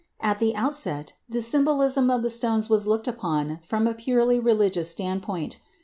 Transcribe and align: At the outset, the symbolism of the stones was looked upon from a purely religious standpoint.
At 0.19 0.39
the 0.39 0.55
outset, 0.55 1.13
the 1.29 1.43
symbolism 1.43 2.09
of 2.09 2.23
the 2.23 2.29
stones 2.31 2.71
was 2.71 2.87
looked 2.87 3.07
upon 3.07 3.59
from 3.61 3.85
a 3.85 3.93
purely 3.93 4.39
religious 4.39 4.89
standpoint. 4.89 5.59